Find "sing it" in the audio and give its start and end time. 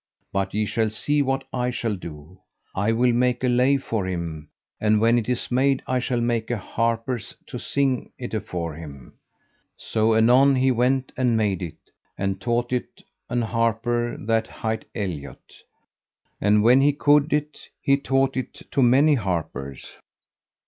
7.59-8.33